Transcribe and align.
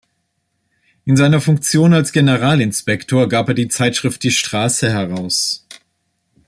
In 1.05 1.15
seiner 1.15 1.41
Funktion 1.41 1.93
als 1.93 2.11
Generalinspektor 2.11 3.29
gab 3.29 3.49
er 3.49 3.53
die 3.53 3.67
Zeitschrift 3.67 4.23
"Die 4.23 4.31
Strasse" 4.31 4.89
heraus. 4.89 5.63